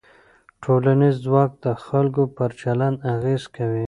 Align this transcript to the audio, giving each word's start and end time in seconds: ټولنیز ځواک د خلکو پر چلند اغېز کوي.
ټولنیز 0.63 1.15
ځواک 1.25 1.51
د 1.65 1.65
خلکو 1.85 2.23
پر 2.35 2.49
چلند 2.61 2.97
اغېز 3.15 3.43
کوي. 3.55 3.79